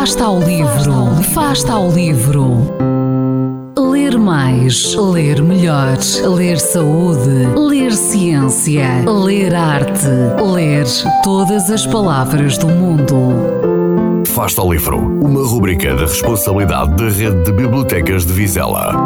Fasta 0.00 0.24
ao 0.24 0.40
livro, 0.40 1.22
fasta 1.34 1.72
ao 1.74 1.92
livro. 1.92 2.56
Ler 3.78 4.18
mais, 4.18 4.94
ler 4.94 5.42
melhor, 5.42 5.98
ler 6.24 6.58
saúde, 6.58 7.46
ler 7.54 7.92
ciência, 7.92 9.04
ler 9.06 9.54
arte, 9.54 10.08
ler 10.54 10.86
todas 11.22 11.70
as 11.70 11.84
palavras 11.84 12.56
do 12.56 12.66
mundo. 12.66 14.24
Fasta 14.26 14.62
ao 14.62 14.72
livro, 14.72 14.96
uma 14.96 15.46
rubrica 15.46 15.94
da 15.94 16.06
responsabilidade 16.06 16.96
da 16.96 17.10
Rede 17.10 17.44
de 17.44 17.52
Bibliotecas 17.52 18.24
de 18.24 18.32
Vizela. 18.32 18.96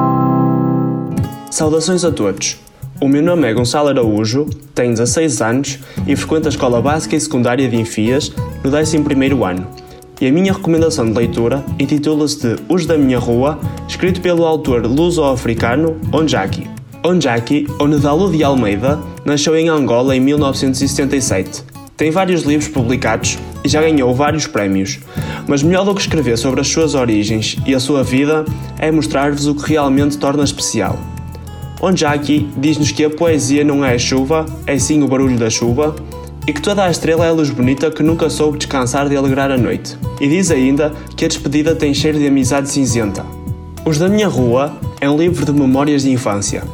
Saudações 1.51 2.05
a 2.05 2.13
todos. 2.13 2.57
O 3.01 3.09
meu 3.09 3.21
nome 3.21 3.51
é 3.51 3.53
Gonçalo 3.53 3.89
Araújo, 3.89 4.49
tenho 4.73 4.91
16 4.91 5.43
anos 5.43 5.81
e 6.07 6.15
frequento 6.15 6.47
a 6.47 6.51
Escola 6.51 6.81
Básica 6.81 7.17
e 7.17 7.21
Secundária 7.21 7.69
de 7.69 7.75
Enfias 7.75 8.33
no 8.63 8.71
11º 8.71 9.45
ano. 9.45 9.84
E 10.21 10.27
a 10.27 10.33
minha 10.33 10.53
recomendação 10.53 11.07
de 11.07 11.13
leitura 11.13 11.65
intitula-se 11.79 12.39
de 12.39 12.57
Os 12.69 12.87
da 12.87 12.97
Minha 12.97 13.19
Rua, 13.19 13.59
escrito 13.89 14.21
pelo 14.21 14.45
autor 14.45 14.87
luso-africano 14.87 15.97
Onjaki. 16.13 16.69
Onjaki, 17.05 17.67
ou 17.79 17.89
Nedalo 17.89 18.31
de 18.31 18.43
Almeida, 18.43 18.99
nasceu 19.25 19.57
em 19.57 19.69
Angola 19.69 20.17
em 20.17 20.21
1977. 20.21 21.65
Tem 21.97 22.11
vários 22.11 22.43
livros 22.43 22.69
publicados 22.69 23.39
e 23.65 23.69
já 23.69 23.81
ganhou 23.81 24.15
vários 24.15 24.47
prémios, 24.47 24.99
mas 25.47 25.63
melhor 25.63 25.85
do 25.85 25.95
que 25.95 26.01
escrever 26.01 26.37
sobre 26.39 26.61
as 26.61 26.69
suas 26.69 26.95
origens 26.95 27.57
e 27.67 27.75
a 27.75 27.81
sua 27.81 28.03
vida 28.03 28.45
é 28.79 28.91
mostrar-vos 28.91 29.47
o 29.47 29.55
que 29.55 29.71
realmente 29.71 30.19
torna 30.19 30.43
especial 30.43 30.99
onde 31.85 32.07
aqui 32.07 32.49
diz-nos 32.57 32.93
que 32.93 33.05
a 33.05 33.11
poesia 33.11 33.63
não 33.63 33.85
é 33.85 33.95
a 33.95 33.99
chuva, 33.99 34.47
é 34.67 34.79
sim 34.79 35.03
o 35.03 35.07
barulho 35.07 35.37
da 35.37 35.51
chuva, 35.51 35.95
e 36.47 36.53
que 36.53 36.61
toda 36.61 36.85
a 36.85 36.91
estrela 36.91 37.25
é 37.25 37.29
a 37.29 37.33
luz 37.33 37.51
bonita 37.51 37.91
que 37.91 38.03
nunca 38.03 38.29
soube 38.29 38.59
descansar 38.59 39.09
de 39.09 39.17
alegrar 39.17 39.51
a 39.51 39.57
noite. 39.57 39.97
E 40.21 40.29
diz 40.29 40.51
ainda 40.51 40.93
que 41.17 41.25
a 41.25 41.29
despedida 41.29 41.75
tem 41.75 41.95
cheiro 41.95 42.19
de 42.19 42.27
amizade 42.27 42.71
cinzenta. 42.71 43.25
Os 43.85 43.99
da 43.99 44.09
Minha 44.09 44.29
Rua 44.29 44.77
é 45.01 45.09
um 45.09 45.17
livro 45.17 45.45
de 45.45 45.53
memórias 45.53 46.03
de 46.03 46.11
infância, 46.11 46.65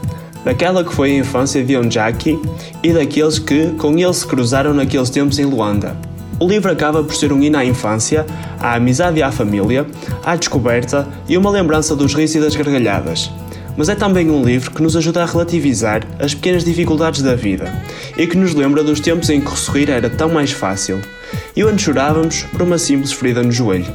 daquela 0.44 0.84
que 0.84 0.94
foi 0.94 1.12
a 1.12 1.18
infância 1.18 1.62
de 1.62 1.76
Onjaki 1.76 2.38
e 2.82 2.92
daqueles 2.92 3.38
que 3.38 3.68
com 3.72 3.96
ele 3.98 4.14
se 4.14 4.26
cruzaram 4.26 4.74
naqueles 4.74 5.10
tempos 5.10 5.38
em 5.38 5.44
Luanda. 5.44 5.96
O 6.38 6.46
livro 6.46 6.72
acaba 6.72 7.02
por 7.04 7.14
ser 7.14 7.32
um 7.32 7.42
hino 7.42 7.58
à 7.58 7.64
infância, 7.64 8.24
à 8.58 8.74
amizade 8.74 9.18
e 9.18 9.22
à 9.22 9.30
família, 9.30 9.86
à 10.24 10.36
descoberta 10.36 11.06
e 11.28 11.36
uma 11.36 11.50
lembrança 11.50 11.94
dos 11.94 12.14
risos 12.14 12.36
e 12.36 12.40
das 12.40 12.56
gargalhadas 12.56 13.30
mas 13.76 13.88
é 13.88 13.94
também 13.94 14.30
um 14.30 14.44
livro 14.44 14.72
que 14.72 14.82
nos 14.82 14.94
ajuda 14.96 15.22
a 15.22 15.26
relativizar 15.26 16.02
as 16.18 16.34
pequenas 16.34 16.64
dificuldades 16.64 17.22
da 17.22 17.34
vida 17.34 17.72
e 18.20 18.26
que 18.26 18.36
nos 18.36 18.52
lembra 18.52 18.84
dos 18.84 19.00
tempos 19.00 19.30
em 19.30 19.40
que 19.40 19.58
sorrir 19.58 19.88
era 19.88 20.10
tão 20.10 20.28
mais 20.28 20.52
fácil 20.52 21.00
e 21.56 21.64
onde 21.64 21.82
chorávamos 21.82 22.42
por 22.42 22.60
uma 22.60 22.76
simples 22.76 23.12
ferida 23.12 23.42
no 23.42 23.50
joelho. 23.50 23.90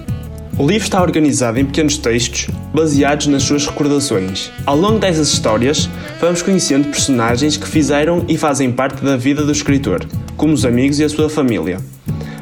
O 0.57 0.65
livro 0.65 0.83
está 0.83 0.99
organizado 0.99 1.59
em 1.59 1.65
pequenos 1.65 1.99
textos 1.99 2.47
baseados 2.73 3.27
nas 3.27 3.43
suas 3.43 3.67
recordações. 3.67 4.49
Ao 4.65 4.75
longo 4.75 4.97
dessas 4.97 5.27
histórias, 5.27 5.87
vamos 6.19 6.41
conhecendo 6.41 6.87
personagens 6.87 7.55
que 7.55 7.67
fizeram 7.67 8.25
e 8.27 8.35
fazem 8.35 8.71
parte 8.71 9.05
da 9.05 9.15
vida 9.15 9.43
do 9.43 9.51
escritor, 9.51 10.03
como 10.35 10.53
os 10.53 10.65
amigos 10.65 10.99
e 10.99 11.03
a 11.03 11.09
sua 11.09 11.29
família. 11.29 11.77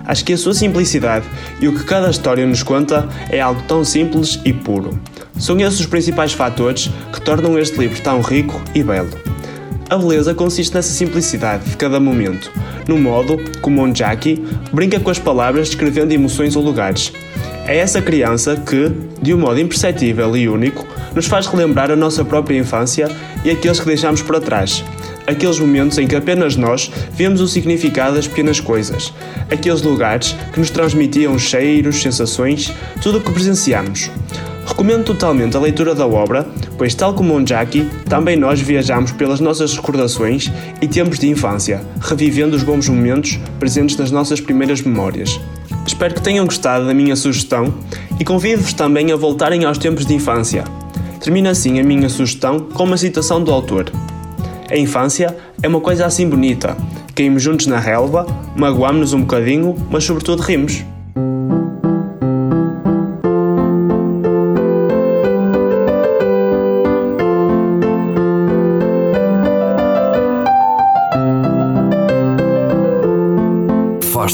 Acho 0.05 0.23
que 0.23 0.31
a 0.31 0.37
sua 0.37 0.53
simplicidade 0.53 1.25
e 1.59 1.67
o 1.67 1.73
que 1.73 1.83
cada 1.83 2.09
história 2.09 2.45
nos 2.45 2.63
conta 2.63 3.09
é 3.29 3.41
algo 3.41 3.61
tão 3.67 3.83
simples 3.83 4.39
e 4.45 4.53
puro. 4.53 4.97
São 5.37 5.59
esses 5.59 5.81
os 5.81 5.85
principais 5.85 6.31
fatores 6.31 6.89
que 7.11 7.19
tornam 7.19 7.59
este 7.59 7.77
livro 7.77 8.01
tão 8.01 8.21
rico 8.21 8.61
e 8.73 8.81
belo. 8.81 9.32
A 9.93 9.97
beleza 9.99 10.33
consiste 10.33 10.73
nessa 10.73 10.91
simplicidade 10.91 11.69
de 11.69 11.77
cada 11.77 11.99
momento, 11.99 12.51
no 12.87 12.97
modo 12.97 13.39
como 13.61 13.79
Onjaki 13.83 14.43
brinca 14.71 14.99
com 14.99 15.11
as 15.11 15.19
palavras 15.19 15.67
descrevendo 15.67 16.11
emoções 16.11 16.55
ou 16.55 16.63
lugares. 16.63 17.13
É 17.67 17.77
essa 17.77 18.01
criança 18.01 18.55
que, 18.55 18.91
de 19.21 19.35
um 19.35 19.37
modo 19.37 19.59
imperceptível 19.59 20.35
e 20.35 20.49
único, 20.49 20.83
nos 21.13 21.27
faz 21.27 21.45
relembrar 21.45 21.91
a 21.91 21.95
nossa 21.95 22.25
própria 22.25 22.57
infância 22.57 23.07
e 23.45 23.51
aqueles 23.51 23.79
que 23.79 23.85
deixamos 23.85 24.23
para 24.23 24.41
trás. 24.41 24.83
Aqueles 25.27 25.59
momentos 25.59 25.99
em 25.99 26.07
que 26.07 26.15
apenas 26.15 26.55
nós 26.55 26.89
vemos 27.11 27.39
o 27.39 27.47
significado 27.47 28.15
das 28.15 28.27
pequenas 28.27 28.59
coisas. 28.59 29.13
Aqueles 29.51 29.83
lugares 29.83 30.35
que 30.51 30.59
nos 30.59 30.71
transmitiam 30.71 31.37
cheiros, 31.37 32.01
sensações, 32.01 32.73
tudo 32.99 33.19
o 33.19 33.21
que 33.21 33.31
presenciamos. 33.31 34.09
Recomendo 34.73 35.05
totalmente 35.05 35.55
a 35.55 35.59
leitura 35.59 35.93
da 35.93 36.07
obra, 36.07 36.47
pois, 36.79 36.95
tal 36.95 37.13
como 37.13 37.35
Onjaki, 37.35 37.87
também 38.09 38.35
nós 38.35 38.59
viajamos 38.59 39.11
pelas 39.11 39.39
nossas 39.39 39.75
recordações 39.75 40.51
e 40.81 40.87
tempos 40.87 41.19
de 41.19 41.29
infância, 41.29 41.79
revivendo 42.01 42.55
os 42.55 42.63
bons 42.63 42.89
momentos 42.89 43.39
presentes 43.59 43.95
nas 43.97 44.09
nossas 44.09 44.41
primeiras 44.41 44.81
memórias. 44.81 45.39
Espero 45.85 46.15
que 46.15 46.23
tenham 46.23 46.45
gostado 46.45 46.87
da 46.87 46.93
minha 46.93 47.15
sugestão 47.15 47.71
e 48.19 48.25
convido-vos 48.25 48.73
também 48.73 49.11
a 49.11 49.15
voltarem 49.15 49.63
aos 49.63 49.77
tempos 49.77 50.07
de 50.07 50.15
infância. 50.15 50.63
Termino 51.19 51.49
assim 51.49 51.79
a 51.79 51.83
minha 51.83 52.09
sugestão 52.09 52.59
com 52.59 52.83
uma 52.83 52.97
citação 52.97 53.43
do 53.43 53.51
autor. 53.51 53.91
A 54.71 54.75
infância 54.75 55.37
é 55.61 55.67
uma 55.67 55.81
coisa 55.81 56.07
assim 56.07 56.27
bonita. 56.27 56.75
Caímos 57.13 57.43
juntos 57.43 57.67
na 57.67 57.77
relva, 57.77 58.25
magoámos-nos 58.55 59.13
um 59.13 59.21
bocadinho, 59.21 59.75
mas 59.91 60.03
sobretudo 60.03 60.41
rimos. 60.41 60.83